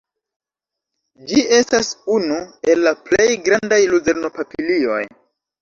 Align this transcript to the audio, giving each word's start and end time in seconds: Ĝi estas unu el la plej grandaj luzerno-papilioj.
Ĝi 1.31 1.43
estas 1.57 1.91
unu 2.15 2.39
el 2.73 2.83
la 2.87 2.95
plej 3.11 3.29
grandaj 3.51 3.81
luzerno-papilioj. 3.95 5.01